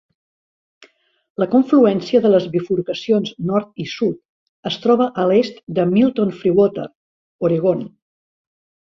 [1.41, 6.87] La confluència de les bifurcacions nord i sud es troba a l'est de Milton-Freewater,
[7.51, 7.85] Oregon.